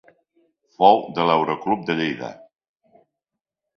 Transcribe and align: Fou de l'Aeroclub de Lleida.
Fou 0.77 1.03
de 1.19 1.27
l'Aeroclub 1.29 1.85
de 1.91 1.99
Lleida. 2.03 2.31